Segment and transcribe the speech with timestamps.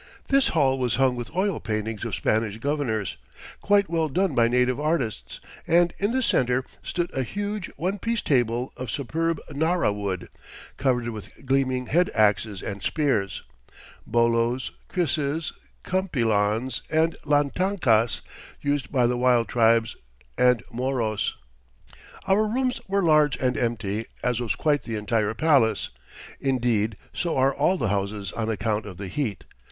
[0.29, 3.17] This hall was hung with oil paintings of Spanish governors,
[3.61, 8.23] quite well done by native artists, and in the center stood a huge one piece
[8.23, 10.27] table of superb nara wood,
[10.75, 13.43] covered with gleaming head axes and spears,
[14.07, 15.53] bolos, krisses,
[15.85, 18.21] campilans, and lantankas,
[18.59, 19.95] used by the wild tribes
[20.35, 21.35] and Moros.
[22.25, 25.91] Our rooms were large and empty, as was the entire palace
[26.39, 29.43] indeed, so are all the houses on account of the heat.